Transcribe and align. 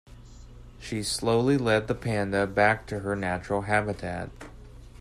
She 0.79 1.03
slowly 1.03 1.59
led 1.59 1.85
the 1.87 1.93
panda 1.93 2.47
back 2.47 2.87
to 2.87 3.01
her 3.01 3.15
natural 3.15 3.61
habitat. 3.61 4.31